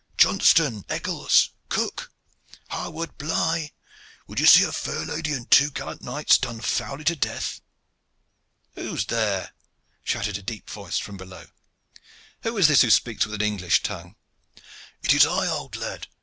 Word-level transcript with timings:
Johnston, 0.17 0.83
Eccles, 0.89 1.51
Cooke, 1.69 2.11
Harward, 2.71 3.19
Bligh! 3.19 3.67
Would 4.25 4.39
ye 4.39 4.47
see 4.47 4.63
a 4.63 4.71
fair 4.71 5.05
lady 5.05 5.31
and 5.31 5.45
two 5.51 5.69
gallant 5.69 6.01
knights 6.01 6.39
done 6.39 6.59
foully 6.59 7.03
to 7.03 7.15
death?" 7.15 7.61
"Who 8.73 8.95
is 8.95 9.05
there?" 9.05 9.51
shouted 10.03 10.39
a 10.39 10.41
deep 10.41 10.71
voice 10.71 10.97
from 10.97 11.17
below. 11.17 11.45
"Who 12.41 12.57
is 12.57 12.67
this 12.67 12.81
who 12.81 12.89
speaks 12.89 13.27
with 13.27 13.35
an 13.35 13.41
English 13.45 13.83
tongue?" 13.83 14.15
"It 15.03 15.13
is 15.13 15.27
I, 15.27 15.45
old 15.47 15.75
lad. 15.75 16.07